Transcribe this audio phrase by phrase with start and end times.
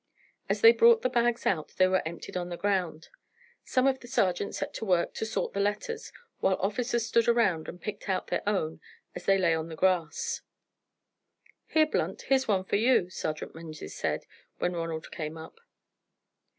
[0.49, 3.09] As they brought the bags out they were emptied on the ground.
[3.63, 7.27] Some of the sergeants set to work to sort the letters, while the officers stood
[7.27, 8.81] round and picked out their own
[9.13, 10.41] as they lay on the grass.
[11.67, 14.25] "Here, Blunt, here's one for you," Sergeant Menzies said,
[14.57, 15.59] when Ronald came up.